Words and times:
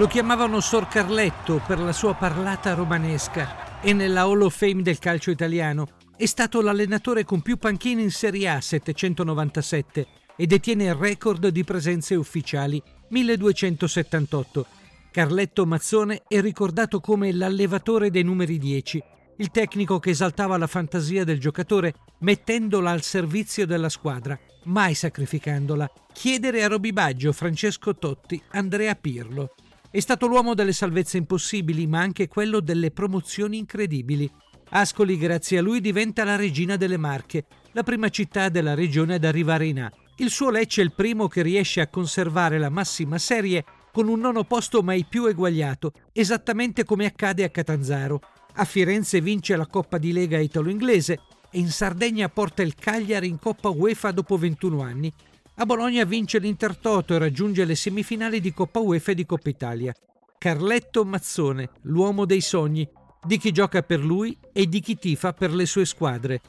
Lo 0.00 0.06
chiamavano 0.06 0.60
Sor 0.60 0.88
Carletto 0.88 1.60
per 1.66 1.78
la 1.78 1.92
sua 1.92 2.14
parlata 2.14 2.72
romanesca 2.72 3.82
e 3.82 3.92
nella 3.92 4.22
Hall 4.22 4.40
of 4.40 4.56
Fame 4.56 4.80
del 4.80 4.98
calcio 4.98 5.30
italiano 5.30 5.88
è 6.16 6.24
stato 6.24 6.62
l'allenatore 6.62 7.22
con 7.26 7.42
più 7.42 7.58
panchine 7.58 8.00
in 8.00 8.10
Serie 8.10 8.48
A 8.48 8.62
797 8.62 10.06
e 10.36 10.46
detiene 10.46 10.84
il 10.84 10.94
record 10.94 11.48
di 11.48 11.64
presenze 11.64 12.14
ufficiali 12.14 12.82
1278. 13.10 14.66
Carletto 15.10 15.66
Mazzone 15.66 16.22
è 16.26 16.40
ricordato 16.40 17.00
come 17.00 17.30
l'allevatore 17.30 18.08
dei 18.08 18.22
numeri 18.22 18.56
10, 18.56 19.02
il 19.36 19.50
tecnico 19.50 19.98
che 19.98 20.10
esaltava 20.10 20.56
la 20.56 20.66
fantasia 20.66 21.24
del 21.24 21.38
giocatore 21.38 21.92
mettendola 22.20 22.90
al 22.90 23.02
servizio 23.02 23.66
della 23.66 23.90
squadra, 23.90 24.38
mai 24.64 24.94
sacrificandola. 24.94 25.92
Chiedere 26.10 26.64
a 26.64 26.68
Roby 26.68 26.92
Baggio, 26.92 27.34
Francesco 27.34 27.94
Totti, 27.94 28.42
Andrea 28.52 28.94
Pirlo. 28.94 29.56
È 29.92 29.98
stato 29.98 30.28
l'uomo 30.28 30.54
delle 30.54 30.72
salvezze 30.72 31.16
impossibili, 31.16 31.88
ma 31.88 31.98
anche 31.98 32.28
quello 32.28 32.60
delle 32.60 32.92
promozioni 32.92 33.58
incredibili. 33.58 34.30
Ascoli, 34.68 35.18
grazie 35.18 35.58
a 35.58 35.62
lui, 35.62 35.80
diventa 35.80 36.22
la 36.22 36.36
regina 36.36 36.76
delle 36.76 36.96
Marche, 36.96 37.46
la 37.72 37.82
prima 37.82 38.08
città 38.08 38.48
della 38.50 38.74
regione 38.74 39.14
ad 39.14 39.24
arrivare 39.24 39.66
in 39.66 39.80
A. 39.80 39.92
Il 40.18 40.30
suo 40.30 40.50
Lecce 40.50 40.80
è 40.80 40.84
il 40.84 40.92
primo 40.92 41.26
che 41.26 41.42
riesce 41.42 41.80
a 41.80 41.88
conservare 41.88 42.56
la 42.58 42.68
massima 42.68 43.18
serie 43.18 43.64
con 43.90 44.06
un 44.06 44.20
nono 44.20 44.44
posto 44.44 44.80
mai 44.80 45.04
più 45.08 45.26
eguagliato, 45.26 45.92
esattamente 46.12 46.84
come 46.84 47.06
accade 47.06 47.42
a 47.42 47.50
Catanzaro. 47.50 48.20
A 48.54 48.64
Firenze 48.64 49.20
vince 49.20 49.56
la 49.56 49.66
Coppa 49.66 49.98
di 49.98 50.12
Lega 50.12 50.38
italo-inglese 50.38 51.18
e 51.50 51.58
in 51.58 51.68
Sardegna 51.68 52.28
porta 52.28 52.62
il 52.62 52.76
Cagliari 52.76 53.26
in 53.26 53.40
Coppa 53.40 53.70
UEFA 53.70 54.12
dopo 54.12 54.36
21 54.36 54.82
anni. 54.82 55.12
A 55.60 55.66
Bologna 55.66 56.04
vince 56.04 56.38
l'Intertoto 56.38 57.14
e 57.14 57.18
raggiunge 57.18 57.66
le 57.66 57.74
semifinali 57.74 58.40
di 58.40 58.50
Coppa 58.54 58.78
UEFA 58.78 59.10
e 59.10 59.14
di 59.14 59.26
Coppa 59.26 59.50
Italia. 59.50 59.94
Carletto 60.38 61.04
Mazzone, 61.04 61.68
l'uomo 61.82 62.24
dei 62.24 62.40
sogni, 62.40 62.88
di 63.22 63.36
chi 63.36 63.52
gioca 63.52 63.82
per 63.82 64.02
lui 64.02 64.34
e 64.54 64.66
di 64.66 64.80
chi 64.80 64.96
tifa 64.96 65.34
per 65.34 65.52
le 65.52 65.66
sue 65.66 65.84
squadre. 65.84 66.40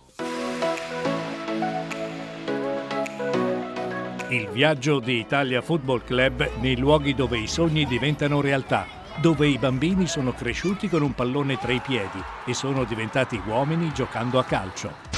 Il 4.29 4.47
viaggio 4.53 5.01
di 5.01 5.19
Italia 5.19 5.61
Football 5.61 6.05
Club 6.05 6.49
nei 6.61 6.77
luoghi 6.77 7.13
dove 7.13 7.37
i 7.37 7.47
sogni 7.47 7.85
diventano 7.85 8.39
realtà, 8.39 8.87
dove 9.19 9.45
i 9.45 9.57
bambini 9.57 10.07
sono 10.07 10.31
cresciuti 10.31 10.87
con 10.87 11.01
un 11.01 11.13
pallone 11.13 11.57
tra 11.57 11.73
i 11.73 11.81
piedi 11.81 12.23
e 12.45 12.53
sono 12.53 12.85
diventati 12.85 13.41
uomini 13.45 13.91
giocando 13.93 14.39
a 14.39 14.45
calcio. 14.45 15.10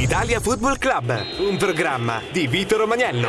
Italia 0.00 0.40
Football 0.40 0.78
Club, 0.78 1.14
un 1.40 1.58
programma 1.58 2.22
di 2.32 2.46
Vito 2.46 2.78
Romagnello. 2.78 3.28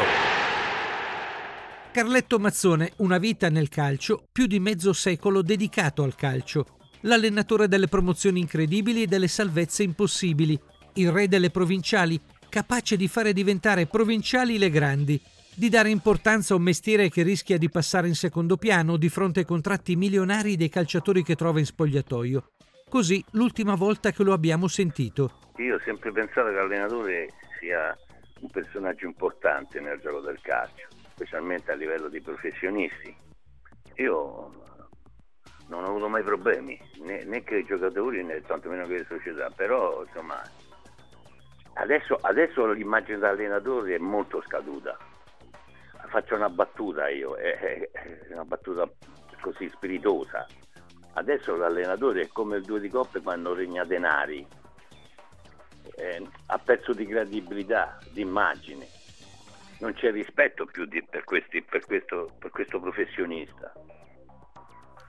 Carletto 1.92 2.40
Mazzone, 2.40 2.94
una 3.00 3.18
vita 3.18 3.50
nel 3.50 3.68
calcio, 3.68 4.24
più 4.32 4.48
di 4.48 4.58
mezzo 4.62 4.94
secolo 4.94 5.42
dedicato 5.42 6.02
al 6.02 6.16
calcio 6.16 6.78
l'allenatore 7.02 7.68
delle 7.68 7.90
promozioni 7.90 8.40
incredibili 8.40 9.02
e 9.02 9.08
delle 9.08 9.28
salvezze 9.28 9.84
impossibili, 9.84 10.58
il 10.94 11.12
re 11.12 11.28
delle 11.28 11.50
provinciali, 11.50 12.18
capace 12.48 12.96
di 12.96 13.10
fare 13.10 13.34
diventare 13.34 13.86
provinciali 13.86 14.58
le 14.58 14.70
grandi, 14.70 15.20
di 15.54 15.68
dare 15.68 15.90
importanza 15.90 16.54
a 16.54 16.58
un 16.58 16.64
mestiere 16.64 17.10
che 17.10 17.22
rischia 17.22 17.58
di 17.58 17.70
passare 17.70 18.08
in 18.08 18.16
secondo 18.16 18.56
piano 18.56 18.96
di 18.96 19.10
fronte 19.10 19.40
ai 19.40 19.46
contratti 19.46 19.98
milionari 19.98 20.56
dei 20.56 20.70
calciatori 20.70 21.22
che 21.22 21.36
trova 21.36 21.60
in 21.60 21.66
spogliatoio. 21.66 22.52
Così 22.92 23.24
l'ultima 23.32 23.76
volta 23.76 24.12
che 24.12 24.22
lo 24.22 24.34
abbiamo 24.34 24.68
sentito. 24.68 25.32
Io 25.60 25.76
ho 25.76 25.80
sempre 25.80 26.12
pensato 26.12 26.50
che 26.50 26.56
l'allenatore 26.56 27.30
sia 27.58 27.98
un 28.42 28.50
personaggio 28.50 29.06
importante 29.06 29.80
nel 29.80 29.98
gioco 30.02 30.20
del 30.20 30.42
calcio, 30.42 30.90
specialmente 31.14 31.72
a 31.72 31.76
livello 31.76 32.10
di 32.10 32.20
professionisti. 32.20 33.16
Io 33.96 34.52
non 35.70 35.86
ho 35.86 35.88
avuto 35.88 36.10
mai 36.10 36.22
problemi, 36.22 36.78
né, 37.06 37.24
né 37.24 37.44
che 37.44 37.60
i 37.60 37.64
giocatori 37.64 38.26
né 38.26 38.42
tantomeno 38.42 38.86
che 38.88 38.98
le 38.98 39.06
società, 39.08 39.50
però 39.56 40.04
insomma 40.04 40.42
adesso, 41.76 42.18
adesso 42.20 42.70
l'immagine 42.74 43.20
dell'allenatore 43.20 43.96
è 43.96 44.00
molto 44.00 44.44
scaduta. 44.46 44.98
Faccio 46.10 46.36
una 46.36 46.50
battuta 46.50 47.08
io, 47.08 47.36
è, 47.36 47.90
è 47.90 48.34
una 48.34 48.44
battuta 48.44 48.86
così 49.40 49.70
spiritosa. 49.70 50.46
Adesso 51.14 51.56
l'allenatore 51.56 52.22
è 52.22 52.28
come 52.28 52.58
il 52.58 52.64
due 52.64 52.80
di 52.80 52.90
coppe 52.90 53.22
quando 53.22 53.54
regna 53.54 53.84
denari, 53.84 54.46
eh, 55.96 56.28
ha 56.48 56.58
perso 56.58 56.94
di 56.94 57.06
credibilità, 57.06 58.00
di 58.12 58.22
immagine, 58.22 58.88
non 59.80 59.94
c'è 59.94 60.12
rispetto 60.12 60.66
più 60.66 60.86
di, 60.86 61.04
per, 61.04 61.24
questi, 61.24 61.62
per, 61.62 61.86
questo, 61.86 62.32
per 62.40 62.52
questo 62.52 62.80
professionista. 62.80 63.74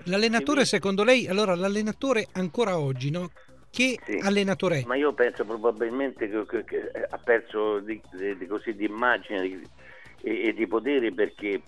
L'allenatore, 0.06 0.64
secondo 0.64 1.04
lei, 1.04 1.28
allora 1.28 1.54
l'allenatore 1.54 2.26
ancora 2.32 2.78
oggi, 2.78 3.10
no? 3.10 3.30
Che 3.70 3.98
sì, 4.04 4.18
allenatore 4.22 4.80
è? 4.80 4.84
Ma 4.84 4.96
io 4.96 5.14
penso 5.14 5.44
probabilmente 5.44 6.28
che, 6.28 6.44
che, 6.46 6.64
che 6.64 7.06
ha 7.08 7.18
perso 7.18 7.78
di, 7.78 8.00
di, 8.12 8.36
di, 8.36 8.46
così 8.46 8.74
di 8.74 8.84
immagine 8.84 9.40
di, 9.40 9.62
e, 10.22 10.48
e, 10.48 10.52
di 10.52 10.66
potere 10.66 11.12
perché 11.12 11.62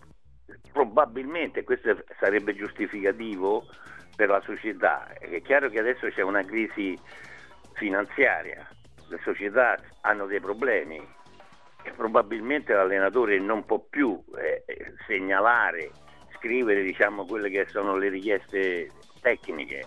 probabilmente 0.71 1.63
questo 1.65 2.05
sarebbe 2.19 2.55
giustificativo 2.55 3.65
per 4.15 4.29
la 4.29 4.41
società. 4.45 5.13
È 5.19 5.41
chiaro 5.43 5.69
che 5.69 5.79
adesso 5.79 6.09
c'è 6.09 6.23
una 6.23 6.43
crisi 6.45 6.99
finanziaria, 7.75 8.69
le 9.09 9.21
società 9.23 9.79
hanno 10.03 10.27
dei 10.27 10.41
problemi 10.41 10.97
e 11.83 11.91
probabilmente 11.91 12.73
l'allenatore 12.73 13.39
non 13.39 13.65
può 13.65 13.79
più 13.79 14.23
eh, 14.39 14.65
segnalare 15.07 15.91
scrivere 16.37 16.83
diciamo, 16.83 17.25
quelle 17.25 17.49
che 17.49 17.67
sono 17.69 17.97
le 17.97 18.11
richieste 18.11 18.91
tecniche. 19.21 19.87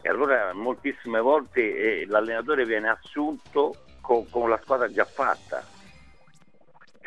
E 0.00 0.08
allora 0.08 0.52
moltissime 0.52 1.20
volte 1.20 1.60
eh, 2.00 2.06
l'allenatore 2.06 2.64
viene 2.64 2.88
assunto 2.88 3.84
con, 4.00 4.28
con, 4.30 4.48
la 4.48 4.58
squadra 4.62 4.90
già 4.90 5.04
fatta. 5.04 5.64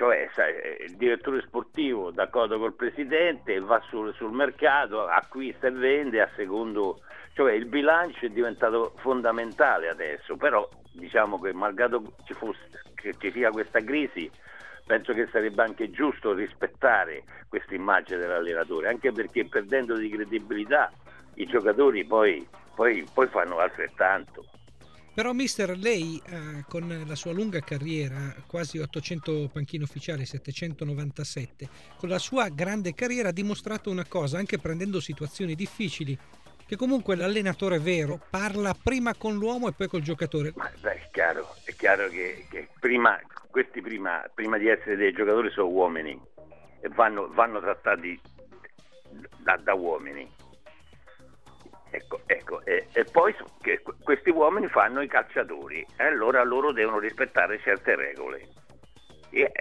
Cioè 0.02 0.32
sai, 0.34 0.56
eh, 0.56 0.86
il 0.88 0.96
direttore 0.96 1.44
sportivo 1.46 2.10
d'accordo 2.10 2.58
col 2.58 2.74
presidente 2.74 3.60
va 3.60 3.80
sul, 3.88 4.12
sul 4.16 4.32
mercato, 4.32 5.06
acquista 5.06 5.68
e 5.68 5.72
vende 5.72 6.22
a 6.22 6.30
secondo... 6.36 7.02
Cioè 7.34 7.54
il 7.54 7.68
bilancio 7.68 8.26
è 8.26 8.30
diventato 8.30 8.94
fondamentale 8.98 9.90
adesso, 9.90 10.38
però 10.38 10.68
diciamo 10.92 11.40
che 11.40 11.54
malgrado 11.54 12.16
ci, 12.26 12.34
fosse, 12.34 12.68
che 12.96 13.14
ci 13.20 13.32
sia 13.32 13.52
questa 13.52 13.80
crisi 13.80 14.28
penso 14.88 15.14
che 15.14 15.28
sarebbe 15.32 15.62
anche 15.62 15.92
giusto 15.92 16.34
rispettare 16.34 17.24
questa 17.48 17.76
immagine 17.76 18.22
dell'allenatore, 18.22 18.90
anche 18.90 19.12
perché 19.12 19.46
perdendo 19.46 19.96
di 19.96 20.10
credibilità 20.10 20.92
i 21.36 21.46
giocatori 21.46 22.06
poi, 22.06 22.46
poi, 22.74 23.06
poi 23.14 23.28
fanno 23.28 23.60
altrettanto. 23.60 24.44
Però 25.14 25.34
mister, 25.34 25.78
lei 25.78 26.22
eh, 26.26 26.64
con 26.70 27.04
la 27.06 27.16
sua 27.16 27.34
lunga 27.34 27.60
carriera, 27.60 28.34
quasi 28.48 28.78
800 28.78 29.50
panchine 29.52 29.84
ufficiali, 29.84 30.26
797, 30.26 31.68
con 31.98 32.08
la 32.08 32.18
sua 32.18 32.48
grande 32.48 32.94
carriera 32.94 33.30
ha 33.30 33.34
dimostrato 33.34 33.90
una 33.90 34.06
cosa, 34.06 34.38
anche 34.38 34.58
prendendo 34.58 35.02
situazioni 35.02 35.54
difficili, 35.54 36.18
che 36.66 36.78
comunque 36.78 37.18
l'allenatore 37.18 37.80
vero 37.80 38.18
parla 38.30 38.74
prima 38.74 39.14
con 39.14 39.36
l'uomo 39.36 39.68
e 39.68 39.74
poi 39.74 39.90
col 39.90 40.02
giocatore. 40.02 40.54
Ma 40.56 40.72
beh, 40.80 40.94
è 40.94 41.10
chiaro, 41.12 41.56
è 41.66 41.74
chiaro 41.74 42.08
che, 42.08 42.46
che 42.50 42.70
prima, 42.80 43.20
questi 43.50 43.82
prima, 43.82 44.24
prima, 44.34 44.58
di 44.58 44.70
essere 44.70 44.96
dei 44.96 45.12
giocatori 45.12 45.52
sono 45.52 45.68
uomini 45.68 46.18
e 46.80 46.88
vanno, 46.88 47.30
vanno 47.34 47.60
trattati 47.60 48.18
da, 49.40 49.58
da, 49.58 49.74
uomini. 49.74 50.26
Ecco, 51.94 52.22
ecco, 52.26 52.64
e, 52.66 52.88
e 52.94 53.04
poi 53.04 53.36
che 53.62 53.82
questi 54.02 54.30
uomini 54.30 54.68
fanno 54.68 55.02
i 55.02 55.08
calciatori 55.08 55.86
e 55.98 56.04
allora 56.04 56.42
loro 56.44 56.72
devono 56.72 57.00
rispettare 57.00 57.60
certe 57.60 57.98
regole. 57.98 58.48
E, 59.30 59.52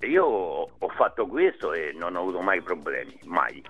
io 0.00 0.24
ho 0.24 0.88
fatto 0.96 1.26
questo 1.26 1.72
e 1.72 1.92
non 1.94 2.14
ho 2.14 2.20
avuto 2.20 2.40
mai 2.40 2.60
problemi, 2.60 3.18
mai. 3.24 3.62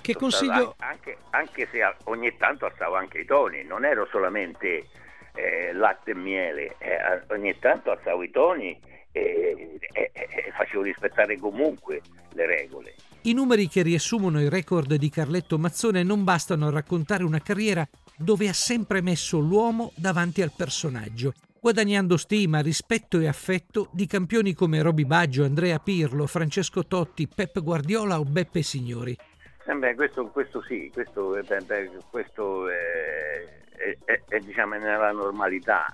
Che 0.00 0.14
consiglio... 0.14 0.74
Anche, 0.78 1.18
anche, 1.30 1.68
se 1.70 1.80
ogni 2.04 2.34
tanto 2.38 2.64
alzavo 2.64 2.94
anche 2.94 3.18
i 3.18 3.24
toni, 3.26 3.64
non 3.64 3.84
ero 3.84 4.06
solamente 4.06 4.88
eh, 5.34 5.72
latte 5.74 6.12
e 6.12 6.14
miele, 6.14 6.76
eh, 6.78 7.22
ogni 7.28 7.58
tanto 7.58 7.90
alzavo 7.90 8.22
i 8.22 8.30
toni 8.30 8.80
e, 9.12 9.78
e, 9.92 10.10
e 10.14 10.52
facevo 10.56 10.82
rispettare 10.82 11.36
comunque 11.38 12.00
le 12.32 12.46
regole. 12.46 12.94
I 13.22 13.32
numeri 13.32 13.66
che 13.68 13.82
riassumono 13.82 14.40
il 14.40 14.48
record 14.48 14.94
di 14.94 15.10
Carletto 15.10 15.58
Mazzone 15.58 16.04
non 16.04 16.22
bastano 16.22 16.68
a 16.68 16.70
raccontare 16.70 17.24
una 17.24 17.40
carriera 17.40 17.86
dove 18.16 18.48
ha 18.48 18.52
sempre 18.52 19.02
messo 19.02 19.40
l'uomo 19.40 19.92
davanti 19.96 20.40
al 20.40 20.52
personaggio, 20.56 21.34
guadagnando 21.60 22.16
stima, 22.16 22.60
rispetto 22.60 23.18
e 23.18 23.26
affetto 23.26 23.88
di 23.90 24.06
campioni 24.06 24.54
come 24.54 24.80
Roby 24.82 25.04
Baggio, 25.04 25.44
Andrea 25.44 25.80
Pirlo, 25.80 26.26
Francesco 26.26 26.86
Totti, 26.86 27.26
Pep 27.26 27.60
Guardiola 27.60 28.20
o 28.20 28.24
Beppe 28.24 28.62
Signori. 28.62 29.16
Eh 29.66 29.74
beh, 29.74 29.96
questo, 29.96 30.28
questo, 30.28 30.62
sì, 30.62 30.88
questo, 30.92 31.36
eh, 31.36 31.42
beh, 31.42 31.90
questo 32.10 32.70
è, 32.70 33.46
è, 33.76 33.98
è, 34.04 34.22
è, 34.28 34.38
diciamo 34.38 34.78
nella 34.78 35.10
normalità. 35.10 35.84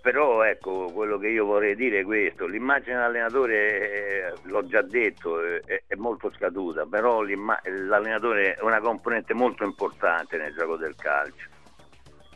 Però 0.00 0.42
ecco, 0.42 0.90
quello 0.92 1.18
che 1.18 1.28
io 1.28 1.44
vorrei 1.44 1.76
dire 1.76 2.00
è 2.00 2.04
questo, 2.04 2.46
l'immagine 2.46 2.96
dell'allenatore, 2.96 3.80
eh, 3.80 4.32
l'ho 4.44 4.66
già 4.66 4.82
detto, 4.82 5.42
eh, 5.42 5.82
è 5.86 5.94
molto 5.96 6.30
scaduta, 6.32 6.86
però 6.86 7.22
l'allenatore 7.22 8.54
è 8.54 8.62
una 8.62 8.80
componente 8.80 9.34
molto 9.34 9.64
importante 9.64 10.38
nel 10.38 10.54
gioco 10.54 10.76
del 10.76 10.94
calcio, 10.96 11.48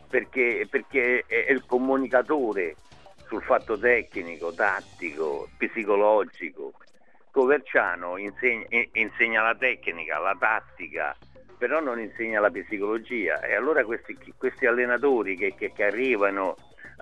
perché, 0.09 0.67
perché 0.69 1.25
è 1.27 1.51
il 1.51 1.65
comunicatore 1.67 2.77
sul 3.27 3.43
fatto 3.43 3.79
tecnico, 3.79 4.53
tattico, 4.53 5.49
psicologico. 5.57 6.73
Coverciano 7.31 8.17
insegna, 8.17 8.67
insegna 8.93 9.43
la 9.43 9.57
tecnica, 9.57 10.19
la 10.19 10.37
tattica, 10.39 11.17
però 11.59 11.81
non 11.81 11.99
insegna 11.99 12.39
la 12.41 12.51
psicologia. 12.51 13.41
E 13.41 13.55
allora 13.55 13.85
questi, 13.85 14.17
questi 14.37 14.67
allenatori 14.67 15.37
che, 15.37 15.55
che, 15.57 15.73
che 15.73 15.85
arrivano 15.85 16.55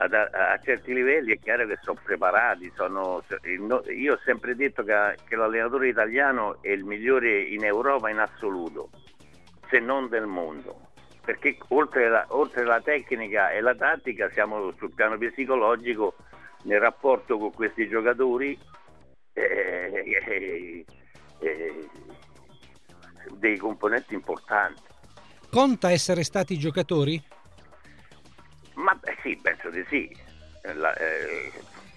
ad, 0.02 0.12
a, 0.14 0.58
certi 0.62 0.92
livelli 0.92 1.32
è 1.32 1.38
chiaro 1.38 1.66
che 1.66 1.78
sono 1.82 2.00
preparati. 2.02 2.72
Sono, 2.74 3.22
io 3.96 4.14
ho 4.14 4.20
sempre 4.24 4.54
detto 4.54 4.82
che, 4.82 5.16
che, 5.26 5.36
l'allenatore 5.36 5.88
italiano 5.88 6.58
è 6.60 6.70
il 6.70 6.84
migliore 6.84 7.40
in 7.40 7.64
Europa 7.64 8.10
in 8.10 8.18
assoluto, 8.18 8.90
se 9.68 9.78
non 9.78 10.08
del 10.08 10.26
mondo. 10.26 10.90
Perché 11.24 11.56
oltre 11.68 12.08
la, 12.08 12.24
oltre 12.30 12.64
la 12.64 12.80
tecnica 12.80 13.50
e 13.50 13.60
la 13.60 13.74
tattica 13.74 14.28
siamo 14.30 14.72
sul 14.76 14.92
piano 14.92 15.16
psicologico 15.16 16.14
nel 16.64 16.80
rapporto 16.80 17.38
con 17.38 17.52
questi 17.52 17.88
giocatori 17.88 18.58
eh, 19.32 20.04
eh, 20.26 20.84
eh, 21.38 21.88
dei 23.38 23.56
componenti 23.56 24.14
importanti. 24.14 24.82
Conta 25.48 25.90
essere 25.90 26.24
stati 26.24 26.58
giocatori? 26.58 27.22
Sì, 29.22 29.38
penso 29.40 29.70
di 29.70 29.84
sì, 29.88 30.14
La, 30.74 30.92
eh, 30.94 31.50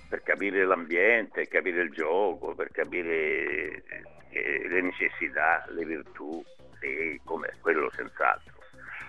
per 0.08 0.22
capire 0.22 0.64
l'ambiente, 0.64 1.48
capire 1.48 1.82
il 1.82 1.92
gioco, 1.92 2.54
per 2.54 2.70
capire 2.72 3.84
eh, 4.30 4.68
le 4.68 4.82
necessità, 4.82 5.66
le 5.70 5.86
virtù, 5.86 6.44
e 6.80 7.20
come 7.24 7.54
quello 7.62 7.92
senz'altro. 7.96 8.54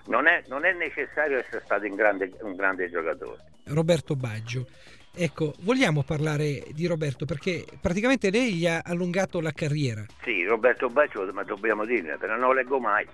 Non 0.07 0.27
è, 0.27 0.43
non 0.49 0.65
è 0.65 0.73
necessario 0.73 1.39
essere 1.39 1.63
stato 1.65 1.85
un 1.85 1.95
grande, 1.95 2.33
un 2.41 2.55
grande 2.57 2.89
giocatore. 2.89 3.43
Roberto 3.65 4.15
Baggio. 4.15 4.67
Ecco, 5.15 5.55
vogliamo 5.61 6.03
parlare 6.03 6.65
di 6.73 6.87
Roberto 6.87 7.25
perché 7.25 7.65
praticamente 7.81 8.31
lei 8.31 8.55
gli 8.55 8.67
ha 8.67 8.83
allungato 8.85 9.41
la 9.41 9.53
carriera. 9.53 10.05
Sì, 10.23 10.45
Roberto 10.45 10.89
Baggio, 10.89 11.31
ma 11.33 11.43
dobbiamo 11.43 11.85
dirne, 11.85 12.17
però 12.17 12.37
non 12.37 12.49
lo 12.49 12.53
leggo 12.53 12.79
mai. 12.79 13.07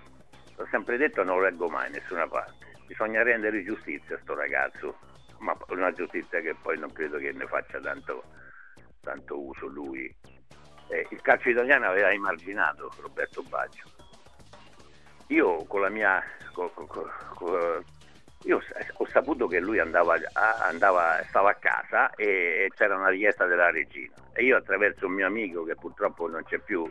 L'ho 0.56 0.66
sempre 0.70 0.96
detto, 0.96 1.24
non 1.24 1.36
lo 1.36 1.44
leggo 1.44 1.68
mai 1.68 1.90
nessuna 1.90 2.26
parte 2.28 2.71
bisogna 2.86 3.22
rendere 3.22 3.64
giustizia 3.64 4.16
a 4.16 4.20
sto 4.22 4.34
ragazzo, 4.34 4.98
ma 5.38 5.56
una 5.68 5.92
giustizia 5.92 6.40
che 6.40 6.54
poi 6.60 6.78
non 6.78 6.92
credo 6.92 7.18
che 7.18 7.32
ne 7.32 7.46
faccia 7.46 7.80
tanto, 7.80 8.24
tanto 9.00 9.40
uso 9.40 9.66
lui. 9.66 10.14
Eh, 10.88 11.06
il 11.10 11.20
calcio 11.20 11.50
italiano 11.50 11.86
aveva 11.86 12.10
emarginato 12.10 12.92
Roberto 13.00 13.42
Baggio. 13.42 13.84
Io 15.28 15.64
con 15.64 15.80
la 15.80 15.88
mia... 15.88 16.22
Con, 16.52 16.70
con, 16.74 16.86
con, 16.86 17.84
io 18.44 18.60
ho 18.96 19.06
saputo 19.06 19.46
che 19.46 19.60
lui 19.60 19.78
andava, 19.78 20.16
andava, 20.62 21.22
stava 21.28 21.50
a 21.50 21.54
casa 21.54 22.10
e 22.14 22.68
c'era 22.74 22.96
una 22.96 23.08
richiesta 23.08 23.46
della 23.46 23.70
regina 23.70 24.12
e 24.32 24.44
io 24.44 24.56
attraverso 24.56 25.06
un 25.06 25.12
mio 25.12 25.26
amico 25.26 25.62
che 25.64 25.76
purtroppo 25.76 26.28
non 26.28 26.42
c'è 26.42 26.58
più 26.58 26.90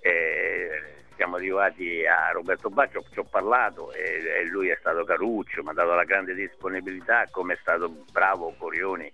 eh, 0.00 1.03
siamo 1.16 1.36
arrivati 1.36 2.04
a 2.06 2.30
Roberto 2.32 2.70
Baccio, 2.70 3.04
ci 3.12 3.18
ho 3.18 3.24
parlato 3.24 3.92
e, 3.92 4.22
e, 4.40 4.44
lui 4.46 4.68
è 4.68 4.76
stato 4.78 5.04
caruccio, 5.04 5.62
mi 5.62 5.70
ha 5.70 5.72
dato 5.72 5.94
la 5.94 6.04
grande 6.04 6.34
disponibilità, 6.34 7.26
come 7.30 7.54
è 7.54 7.58
stato 7.60 7.88
bravo 8.10 8.54
Corioni 8.58 9.10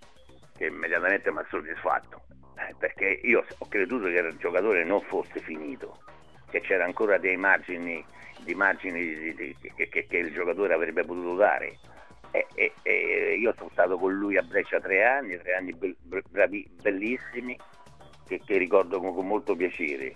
che 0.57 0.65
immediatamente 0.67 1.31
mi 1.31 1.39
ha 1.39 1.45
soddisfatto, 1.49 2.21
eh, 2.57 2.75
perché 2.77 3.19
io 3.23 3.43
ho 3.57 3.67
creduto 3.67 4.05
che 4.05 4.19
il 4.19 4.37
giocatore 4.37 4.83
non 4.83 5.01
fosse 5.01 5.39
finito, 5.39 6.03
che 6.49 6.61
c'era 6.61 6.85
ancora 6.85 7.17
dei 7.17 7.37
margini, 7.37 8.03
dei 8.43 8.55
margini 8.55 9.03
di, 9.03 9.35
di, 9.35 9.55
che, 9.75 9.89
che, 9.89 10.05
che, 10.07 10.17
il 10.17 10.33
giocatore 10.33 10.73
avrebbe 10.73 11.03
potuto 11.03 11.35
dare. 11.35 11.79
E, 12.31 12.47
e, 12.53 12.73
e, 12.83 13.37
io 13.39 13.53
sono 13.57 13.69
stato 13.71 13.97
con 13.97 14.13
lui 14.13 14.37
a 14.37 14.41
Brescia 14.41 14.79
tre 14.79 15.03
anni, 15.03 15.37
tre 15.37 15.55
anni 15.55 15.73
be, 15.73 15.95
bravi, 16.29 16.69
bellissimi, 16.81 17.57
che, 18.27 18.39
che 18.45 18.57
ricordo 18.57 18.99
con, 18.99 19.13
con 19.13 19.27
molto 19.27 19.55
piacere 19.55 20.15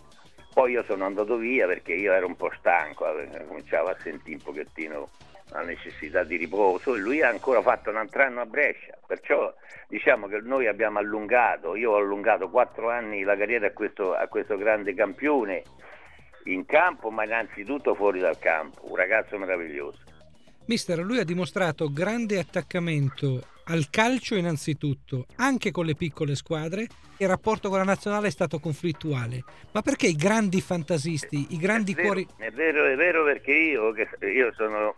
poi 0.56 0.72
io 0.72 0.86
sono 0.86 1.04
andato 1.04 1.36
via 1.36 1.68
perché 1.68 1.92
io 1.92 2.14
ero 2.14 2.28
un 2.28 2.38
po' 2.38 2.50
stanco, 2.58 3.06
cominciavo 3.46 3.90
a 3.90 3.98
sentire 4.02 4.38
un 4.38 4.42
pochettino 4.42 5.10
la 5.50 5.64
necessità 5.64 6.24
di 6.24 6.38
riposo 6.38 6.96
e 6.96 7.00
lui 7.00 7.22
ha 7.22 7.28
ancora 7.28 7.62
fatto 7.62 7.90
un 7.90 7.98
altro 7.98 8.24
anno 8.24 8.40
a 8.40 8.46
Brescia, 8.46 8.98
perciò 9.06 9.54
diciamo 9.90 10.28
che 10.28 10.40
noi 10.42 10.68
abbiamo 10.68 11.00
allungato, 11.00 11.76
io 11.76 11.92
ho 11.92 11.98
allungato 11.98 12.50
quattro 12.50 12.90
anni 12.90 13.24
la 13.24 13.36
carriera 13.36 13.68
a 13.68 13.72
questo, 13.72 14.14
a 14.14 14.28
questo 14.28 14.56
grande 14.56 14.94
campione 14.94 15.62
in 16.46 16.66
campo 16.66 17.10
ma 17.12 17.26
innanzitutto 17.26 17.94
fuori 17.94 18.22
dal 18.22 18.40
campo, 18.40 18.90
un 18.90 18.96
ragazzo 18.96 19.38
meraviglioso. 19.38 20.00
Mister, 20.68 21.00
lui 21.00 21.20
ha 21.20 21.26
dimostrato 21.26 21.92
grande 21.92 22.40
attaccamento 22.40 23.44
al 23.66 23.90
calcio 23.90 24.36
innanzitutto, 24.36 25.26
anche 25.38 25.72
con 25.72 25.86
le 25.86 25.96
piccole 25.96 26.36
squadre. 26.36 26.88
Il 27.18 27.28
rapporto 27.28 27.70
con 27.70 27.78
la 27.78 27.84
nazionale 27.84 28.28
è 28.28 28.32
stato 28.32 28.60
conflittuale. 28.60 29.44
Ma 29.72 29.82
perché 29.82 30.08
i 30.08 30.16
grandi 30.16 30.62
fantasisti, 30.62 31.48
i 31.54 31.58
grandi 31.58 31.94
è 31.94 31.96
vero, 31.96 32.08
cuori... 32.08 32.28
È 32.38 32.52
vero, 32.52 32.86
è 32.86 32.96
vero 32.96 33.24
perché 33.24 33.54
io, 33.54 33.94
io 34.22 34.54
sono... 34.56 34.96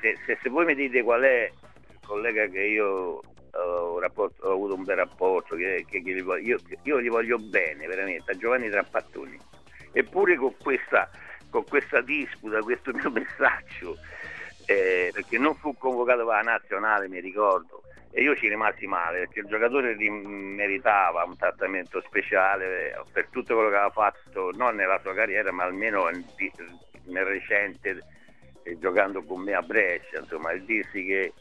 Se, 0.00 0.16
se, 0.26 0.38
se, 0.42 0.48
voi 0.48 0.64
mi 0.64 0.74
dite 0.74 1.02
qual 1.02 1.22
è 1.22 1.50
il 1.90 1.98
collega 2.04 2.46
che 2.48 2.62
io 2.62 3.20
ho, 3.52 3.98
rapporto, 3.98 4.46
ho 4.46 4.52
avuto 4.52 4.74
un 4.74 4.84
bel 4.84 4.96
rapporto, 4.96 5.56
che, 5.56 5.84
che, 5.88 6.02
che 6.02 6.12
gli 6.12 6.22
voglio, 6.22 6.56
io, 6.56 6.78
io, 6.82 7.00
gli 7.00 7.08
voglio 7.08 7.38
bene 7.38 7.86
veramente, 7.86 8.32
a 8.32 8.36
Giovanni 8.36 8.68
Trappattoni. 8.68 9.38
Eppure 9.92 10.36
con 10.36 10.54
questa, 10.62 11.10
con 11.50 11.64
questa 11.64 12.00
disputa, 12.00 12.60
questo 12.60 12.92
mio 12.92 13.10
messaggio, 13.12 13.96
eh, 14.70 15.10
perché 15.12 15.36
non 15.36 15.56
fu 15.56 15.76
convocato 15.76 16.24
per 16.24 16.36
la 16.36 16.42
nazionale, 16.42 17.08
mi 17.08 17.18
ricordo, 17.18 17.82
e 18.12 18.22
io 18.22 18.36
ci 18.36 18.48
rimasi 18.48 18.86
male 18.86 19.20
perché 19.20 19.40
il 19.40 19.46
giocatore 19.46 19.96
meritava 19.96 21.24
un 21.24 21.36
trattamento 21.36 22.00
speciale 22.02 23.02
per 23.12 23.26
tutto 23.30 23.54
quello 23.54 23.68
che 23.68 23.76
aveva 23.76 23.90
fatto, 23.90 24.52
non 24.54 24.76
nella 24.76 25.00
sua 25.00 25.12
carriera, 25.12 25.50
ma 25.50 25.64
almeno 25.64 26.08
nel 26.08 27.24
recente, 27.24 27.98
eh, 28.62 28.78
giocando 28.78 29.24
con 29.24 29.40
me 29.40 29.54
a 29.54 29.62
Brescia, 29.62 30.20
insomma, 30.20 30.52
il 30.52 30.64
dirsi 30.64 31.04
che, 31.04 31.32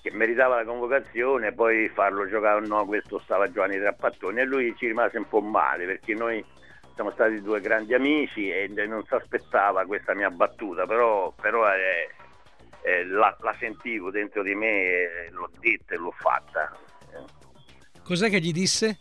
che 0.00 0.10
meritava 0.12 0.56
la 0.56 0.64
convocazione 0.64 1.52
poi 1.52 1.90
farlo 1.90 2.26
giocare 2.26 2.66
no, 2.66 2.86
questo 2.86 3.18
stava 3.24 3.50
Giovanni 3.50 3.78
Trappattoni 3.78 4.40
e 4.40 4.44
lui 4.44 4.74
ci 4.78 4.86
rimase 4.86 5.18
un 5.18 5.28
po' 5.28 5.40
male 5.40 5.84
perché 5.84 6.14
noi 6.14 6.42
siamo 6.94 7.10
stati 7.10 7.42
due 7.42 7.60
grandi 7.60 7.92
amici 7.92 8.48
e 8.48 8.68
non 8.86 9.04
si 9.04 9.14
aspettava 9.14 9.84
questa 9.84 10.14
mia 10.14 10.30
battuta, 10.30 10.86
però, 10.86 11.32
però 11.40 11.66
è, 11.66 12.08
eh, 12.84 13.06
la, 13.06 13.34
la, 13.40 13.56
sentivo 13.58 14.10
dentro 14.10 14.42
di 14.42 14.54
me, 14.54 14.68
eh, 14.68 15.30
l'ho 15.30 15.50
detta 15.58 15.94
e 15.94 15.96
l'ho 15.96 16.12
fatta. 16.12 16.76
Cos'è 18.02 18.28
che 18.28 18.40
gli 18.40 18.52
disse? 18.52 18.98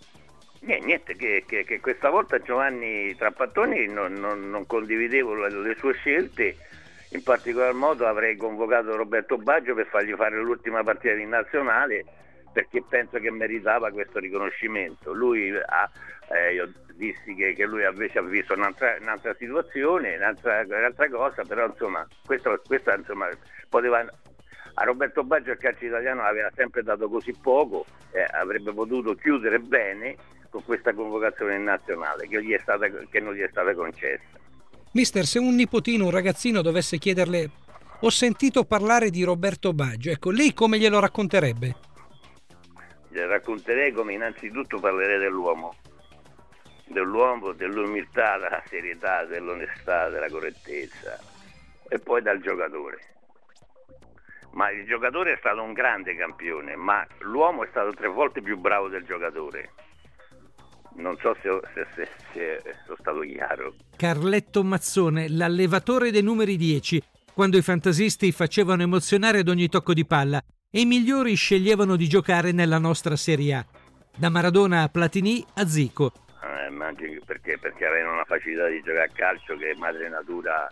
Niente, 0.62 0.86
niente 0.86 1.16
che, 1.18 1.44
che, 1.46 1.66
che, 1.66 1.82
questa 1.82 2.10
volta 2.10 2.40
Giovanni 2.40 3.14
Trappattoni 3.18 3.88
non, 3.88 4.14
non, 4.14 4.50
non 4.50 4.66
condividevo 4.66 5.36
le, 5.36 5.50
le, 5.50 5.76
sue 5.78 5.94
scelte, 5.96 6.56
in 7.10 7.22
particolar 7.24 7.74
modo 7.74 8.08
avrei 8.08 8.38
convocato 8.38 8.96
Roberto 8.96 9.38
Baggio 9.38 9.74
per 9.74 9.88
fargli 9.88 10.14
fare 10.14 10.38
l'ultima 10.42 10.82
partita 10.82 11.16
in 11.16 11.28
nazionale 11.28 12.06
perché 12.54 12.84
penso 12.88 13.20
che 13.20 13.32
meritava 13.32 13.92
questo 13.92 14.20
riconoscimento. 14.20 15.12
Lui 15.12 15.52
ha, 15.54 15.90
eh, 16.30 16.54
io 16.54 16.72
dissi 16.94 17.34
che, 17.34 17.54
che, 17.54 17.66
lui 17.66 17.84
invece 17.84 18.20
ha 18.20 18.22
visto 18.22 18.54
un'altra, 18.54 18.96
un'altra 19.02 19.36
situazione, 19.38 20.16
un'altra, 20.16 20.64
un'altra, 20.66 21.10
cosa, 21.10 21.44
però 21.44 21.66
insomma, 21.66 22.08
questo, 22.26 22.62
questa 22.66 22.96
insomma, 22.96 23.28
poteva, 23.68 24.06
a 24.76 24.84
Roberto 24.84 25.24
Baggio 25.24 25.52
il 25.52 25.58
calcio 25.58 25.86
italiano 25.86 26.22
aveva 26.22 26.50
sempre 26.56 26.84
dato 26.84 27.10
così 27.10 27.34
poco, 27.42 27.86
eh, 28.12 28.26
avrebbe 28.32 28.72
potuto 28.72 29.16
chiudere 29.16 29.60
bene 29.60 30.16
con 30.50 30.64
questa 30.64 30.94
convocazione 30.94 31.58
nazionale 31.58 32.28
che, 32.28 32.44
gli 32.44 32.56
stata, 32.62 32.88
che 32.88 33.20
non 33.20 33.34
gli 33.34 33.42
è 33.42 33.50
stata 33.50 33.74
concessa. 33.74 34.42
Mister, 34.92 35.26
se 35.26 35.40
un 35.40 35.56
nipotino, 35.56 36.06
un 36.06 36.12
ragazzino 36.12 36.62
dovesse 36.62 37.00
chiederle 37.00 37.50
ho 38.02 38.10
sentito 38.10 38.64
parlare 38.66 39.10
di 39.10 39.24
Roberto 39.24 39.74
Baggio, 39.74 40.12
ecco, 40.12 40.30
lei 40.30 40.54
come 40.54 40.78
glielo 40.78 41.00
racconterebbe? 41.00 41.93
Racconterei 43.14 43.92
come 43.92 44.14
innanzitutto 44.14 44.80
parlerei 44.80 45.20
dell'uomo, 45.20 45.76
dell'uomo, 46.86 47.54
dell'umiltà, 47.54 48.38
della 48.38 48.64
serietà, 48.68 49.26
dell'onestà, 49.26 50.10
della 50.10 50.30
correttezza 50.30 51.20
e 51.88 52.00
poi 52.00 52.22
dal 52.22 52.42
giocatore 52.42 53.14
ma 54.54 54.70
il 54.72 54.86
giocatore 54.86 55.34
è 55.34 55.38
stato 55.40 55.62
un 55.62 55.74
grande 55.74 56.16
campione, 56.16 56.76
ma 56.76 57.06
l'uomo 57.22 57.64
è 57.64 57.68
stato 57.70 57.92
tre 57.94 58.08
volte 58.08 58.42
più 58.42 58.58
bravo 58.58 58.88
del 58.88 59.04
giocatore. 59.04 59.72
Non 60.96 61.18
so 61.18 61.36
se, 61.42 61.60
se, 61.74 61.88
se, 61.96 62.10
se 62.34 62.76
sono 62.86 62.98
stato 63.00 63.20
chiaro. 63.22 63.74
Carletto 63.96 64.64
Mazzone, 64.64 65.28
l'allevatore 65.28 66.12
dei 66.12 66.22
numeri 66.22 66.56
10, 66.56 67.02
quando 67.34 67.58
i 67.58 67.64
fantasisti 67.64 68.32
facevano 68.32 68.84
emozionare 68.84 69.40
ad 69.40 69.48
ogni 69.48 69.70
tocco 69.70 69.94
di 69.94 70.06
palla 70.06 70.44
e 70.76 70.80
i 70.80 70.86
migliori 70.86 71.36
sceglievano 71.36 71.96
di 71.96 72.08
giocare 72.08 72.52
nella 72.52 72.80
nostra 72.80 73.16
Serie 73.16 73.54
A, 73.54 73.66
da 74.18 74.30
Maradona 74.30 74.82
a 74.82 74.90
Platini 74.90 75.46
a 75.54 75.68
Zico. 75.68 76.12
Eh, 76.42 76.72
ma 76.72 76.88
anche 76.88 77.22
perché, 77.24 77.60
perché 77.60 77.86
avevano 77.86 78.14
una 78.14 78.26
facilità 78.26 78.68
di 78.70 78.82
giocare 78.82 79.04
a 79.04 79.14
calcio 79.14 79.56
che 79.56 79.76
madre 79.78 80.10
natura 80.10 80.68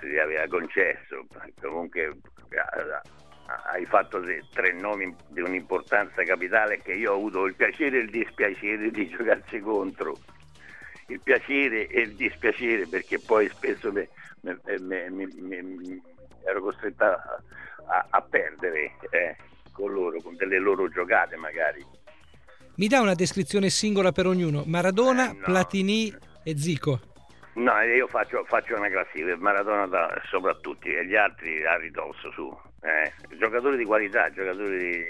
si 0.00 0.18
aveva 0.18 0.48
concesso. 0.48 1.24
Comunque 1.60 2.02
eh, 2.02 3.00
hai 3.70 3.84
fatto 3.84 4.20
tre 4.52 4.72
nomi 4.72 5.14
di 5.28 5.40
un'importanza 5.42 6.24
capitale 6.24 6.82
che 6.82 6.94
io 6.94 7.12
ho 7.12 7.16
avuto 7.16 7.46
il 7.46 7.54
piacere 7.54 7.98
e 7.98 8.00
il 8.00 8.10
dispiacere 8.10 8.90
di 8.90 9.08
giocarci 9.08 9.60
contro. 9.60 10.18
Il 11.06 11.20
piacere 11.22 11.86
e 11.86 12.00
il 12.00 12.16
dispiacere 12.16 12.88
perché 12.88 13.20
poi 13.20 13.48
spesso 13.48 13.92
me, 13.92 14.08
me, 14.40 14.58
me, 15.08 15.08
me 15.08 16.02
ero 16.46 16.60
costretta 16.60 17.42
a, 17.86 18.06
a 18.10 18.20
perdere 18.22 18.92
eh, 19.10 19.36
con 19.72 19.92
loro, 19.92 20.20
con 20.20 20.36
delle 20.36 20.58
loro 20.58 20.88
giocate 20.88 21.36
magari. 21.36 21.84
Mi 22.76 22.88
dà 22.88 23.00
una 23.00 23.14
descrizione 23.14 23.70
singola 23.70 24.12
per 24.12 24.26
ognuno, 24.26 24.62
Maradona, 24.66 25.30
eh, 25.30 25.34
no. 25.34 25.44
Platini 25.44 26.14
e 26.42 26.56
Zico. 26.58 27.00
No, 27.54 27.80
io 27.80 28.06
faccio, 28.06 28.44
faccio 28.44 28.76
una 28.76 28.90
classifica, 28.90 29.34
Maradona 29.38 29.86
da, 29.86 30.22
soprattutto 30.28 30.86
e 30.88 31.06
gli 31.06 31.16
altri 31.16 31.64
a 31.64 31.76
ridosso 31.76 32.30
su. 32.32 32.54
Eh, 32.82 33.12
giocatori 33.38 33.78
di 33.78 33.84
qualità, 33.84 34.30
giocatori 34.30 35.06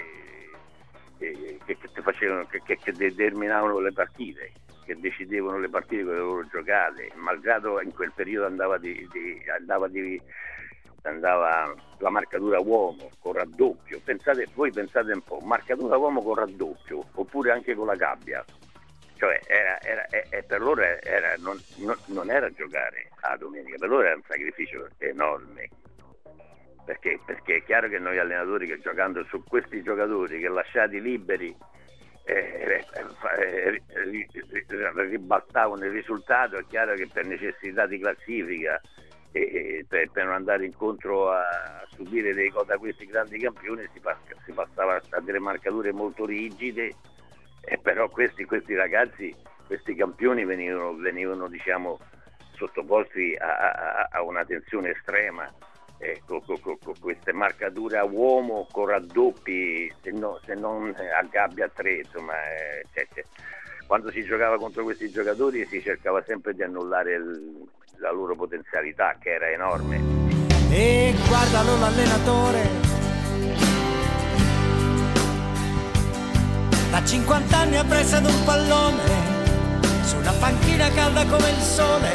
che, 1.17 1.59
che, 1.65 1.77
che, 1.77 2.01
facevano, 2.01 2.45
che, 2.45 2.61
che, 2.63 2.91
determinavano 2.93 3.79
le 3.79 3.91
partite, 3.91 4.51
che 4.85 4.97
decidevano 4.97 5.59
le 5.59 5.69
partite 5.69 6.03
con 6.03 6.13
le 6.13 6.19
loro 6.19 6.47
giocate, 6.49 7.11
malgrado 7.15 7.81
in 7.81 7.93
quel 7.93 8.13
periodo 8.15 8.45
andava 8.45 8.77
di, 8.77 9.05
di, 9.11 9.41
andava 9.57 9.89
di 9.89 10.19
andava 11.07 11.73
la 11.99 12.09
marcatura 12.09 12.59
uomo 12.59 13.09
con 13.19 13.33
raddoppio. 13.33 13.99
Pensate, 14.03 14.47
voi 14.53 14.71
pensate 14.71 15.11
un 15.11 15.21
po', 15.21 15.39
marcatura 15.39 15.97
uomo 15.97 16.21
con 16.21 16.35
raddoppio, 16.35 17.03
oppure 17.13 17.51
anche 17.51 17.75
con 17.75 17.87
la 17.87 17.95
gabbia. 17.95 18.43
Cioè 19.15 19.39
era, 19.47 19.81
era, 19.81 20.05
era, 20.09 20.45
per 20.45 20.61
loro 20.61 20.83
non, 21.39 21.59
non, 21.77 21.97
non, 22.07 22.29
era 22.29 22.51
giocare 22.51 23.09
a 23.21 23.35
domenica, 23.35 23.77
per 23.79 23.89
loro 23.89 24.03
era 24.03 24.15
un 24.15 24.21
sacrificio 24.27 24.87
enorme. 24.99 25.69
Perché? 26.85 27.19
Perché 27.25 27.55
è 27.55 27.63
chiaro 27.63 27.89
che 27.89 27.99
noi 27.99 28.19
allenatori 28.19 28.67
che 28.67 28.79
giocando 28.79 29.23
su 29.25 29.43
questi 29.43 29.81
giocatori 29.81 30.39
che 30.39 30.47
lasciati 30.47 31.01
liberi 31.01 31.53
eh, 32.23 32.85
eh, 32.93 33.81
eh, 33.87 34.91
ribaltavano 34.93 35.83
il 35.85 35.91
risultato, 35.91 36.57
è 36.57 36.65
chiaro 36.67 36.93
che 36.93 37.07
per 37.11 37.25
necessità 37.25 37.85
di 37.87 37.99
classifica 37.99 38.79
e 39.31 39.85
per, 39.87 40.09
per, 40.11 40.25
non 40.25 40.33
andare 40.33 40.65
incontro 40.65 41.31
a, 41.31 41.39
a 41.39 41.87
subire 41.89 42.33
dei, 42.33 42.51
da 42.65 42.77
questi 42.77 43.05
grandi 43.05 43.39
campioni 43.39 43.87
si, 43.93 43.99
passa, 43.99 44.21
si, 44.45 44.51
passava 44.51 45.01
a 45.09 45.19
delle 45.21 45.39
marcature 45.39 45.91
molto 45.91 46.25
rigide. 46.25 46.95
E 47.61 47.77
però 47.77 48.07
questi, 48.09 48.45
questi 48.45 48.73
ragazzi, 48.75 49.35
questi 49.65 49.93
campioni 49.95 50.45
venivano, 50.45 50.95
venivano 50.95 51.47
diciamo, 51.47 51.99
sottoposti 52.55 53.35
a, 53.35 53.71
a, 53.71 54.07
a, 54.11 54.21
una 54.23 54.45
tensione 54.45 54.91
estrema. 54.91 55.51
Eh, 55.99 56.21
con, 56.27 56.43
con, 56.45 56.59
con, 56.61 56.93
queste 56.99 57.33
marcature 57.33 57.97
a 57.97 58.05
uomo 58.05 58.67
con 58.71 58.85
raddoppi 58.85 59.91
se, 60.03 60.11
no, 60.11 60.39
se 60.45 60.53
non 60.53 60.93
a 60.95 61.23
gabbia 61.23 61.65
a 61.65 61.69
tre 61.69 62.01
insomma 62.01 62.33
eh, 62.53 62.85
cioè, 62.93 63.07
cioè, 63.15 63.23
quando 63.87 64.11
si 64.11 64.21
giocava 64.21 64.59
contro 64.59 64.83
questi 64.83 65.09
giocatori 65.09 65.65
si 65.65 65.81
cercava 65.81 66.21
sempre 66.21 66.53
di 66.53 66.61
annullare 66.61 67.15
il, 67.15 67.67
la 67.99 68.11
loro 68.11 68.35
potenzialità 68.35 69.17
che 69.19 69.29
era 69.33 69.49
enorme. 69.49 69.99
E 70.69 71.15
guardalo 71.27 71.77
l'allenatore. 71.77 72.85
Da 76.89 77.03
50 77.03 77.57
anni 77.57 77.77
appresa 77.77 78.17
ad 78.17 78.25
un 78.25 78.43
pallone, 78.45 79.03
sulla 80.03 80.31
panchina 80.33 80.89
calda 80.91 81.25
come 81.25 81.49
il 81.49 81.61
sole, 81.61 82.11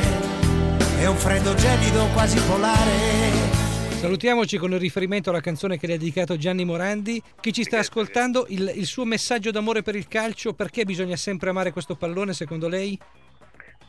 e 0.99 1.07
un 1.07 1.17
freddo 1.17 1.55
gelido 1.55 2.07
quasi 2.13 2.41
polare. 2.47 3.61
Salutiamoci 4.03 4.57
con 4.57 4.73
il 4.73 4.81
riferimento 4.81 5.31
alla 5.31 5.41
canzone 5.41 5.79
che 5.79 5.87
le 5.87 5.95
ha 5.95 5.99
dedicato 5.99 6.37
Gianni 6.37 6.65
Morandi. 6.65 7.23
Chi 7.41 7.53
ci 7.53 7.63
sta 7.63 7.79
ascoltando, 7.79 8.47
il, 8.49 8.73
il 8.75 8.87
suo 8.87 9.05
messaggio 9.05 9.53
d'amore 9.53 9.83
per 9.83 9.95
il 9.95 10.09
calcio, 10.09 10.55
perché 10.55 10.85
bisogna 10.85 11.15
sempre 11.17 11.51
amare 11.51 11.71
questo 11.71 11.95
pallone 11.95 12.33
secondo 12.33 12.67
lei? 12.67 12.99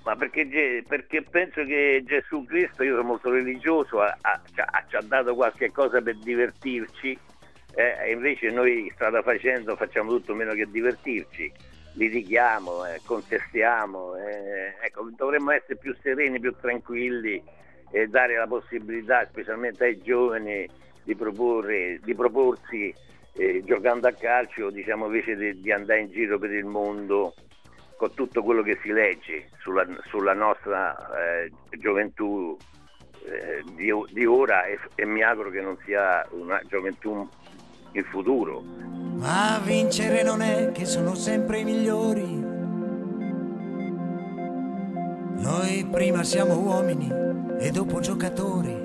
Ma 0.04 0.16
perché, 0.18 0.84
perché, 0.86 1.22
penso 1.22 1.64
che 1.64 2.04
Gesù 2.06 2.44
Cristo, 2.46 2.84
io 2.84 2.96
sono 2.96 3.08
molto 3.08 3.30
religioso, 3.30 4.02
ha, 4.02 4.18
ha, 4.22 4.42
ci 4.88 4.96
ha 4.96 5.02
dato 5.02 5.34
qualche 5.34 5.72
cosa 5.72 6.02
per 6.02 6.18
divertirci 6.18 7.18
eh, 7.76 8.12
invece 8.12 8.50
noi 8.50 8.90
strada 8.94 9.22
facendo 9.22 9.76
facciamo 9.76 10.12
tutto 10.12 10.36
meno 10.36 10.54
che 10.54 10.70
divertirci, 10.70 11.52
litighiamo, 11.94 12.86
eh, 12.86 13.02
contestiamo, 13.04 14.16
eh, 14.16 14.76
ecco, 14.82 15.10
dovremmo 15.16 15.52
essere 15.52 15.78
più 15.78 15.96
sereni, 16.02 16.40
più 16.40 16.54
tranquilli 16.60 17.42
e 17.92 18.08
dare 18.08 18.36
la 18.36 18.48
possibilità, 18.48 19.26
specialmente 19.28 19.86
ai 19.86 20.02
giovani, 20.02 20.68
di, 21.04 21.16
proporre, 21.16 22.00
di 22.04 22.14
proporsi 22.14 22.94
eh, 23.34 23.64
giocando 23.66 24.08
a 24.08 24.14
calcio, 24.14 24.70
diciamo 24.70 25.06
invece 25.06 25.36
di, 25.36 25.60
di, 25.60 25.72
andare 25.72 26.02
in 26.02 26.12
giro 26.12 26.38
per 26.38 26.52
il 26.52 26.66
mondo 26.66 27.34
con 27.98 28.14
tutto 28.14 28.44
quello 28.44 28.62
che 28.62 28.80
si 28.82 28.92
legge 28.92 29.50
sulla, 29.60 29.86
sulla 30.08 30.34
nostra 30.34 30.96
eh, 31.18 31.52
gioventù 31.78 32.58
eh, 33.26 33.64
di, 33.76 33.92
di, 34.12 34.26
ora 34.26 34.66
e, 34.66 34.80
e 34.96 35.06
mi 35.06 35.24
auguro 35.24 35.50
che 35.50 35.62
non 35.62 35.78
sia 35.86 36.26
una 36.32 36.62
gioventù 36.68 37.28
in 37.94 38.04
futuro. 38.06 38.62
Ma 38.62 39.62
vincere 39.64 40.24
non 40.24 40.42
è 40.42 40.72
che 40.72 40.86
sono 40.86 41.16
sempre 41.16 41.60
i 41.60 41.64
migliori. 41.64 42.42
Noi 45.42 45.88
prima 45.92 46.24
siamo 46.24 46.58
uomini 46.58 47.10
e 47.60 47.72
dopo 47.72 48.00
giocatori. 48.00 48.83